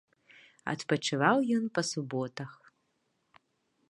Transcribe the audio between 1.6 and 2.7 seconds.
па суботах.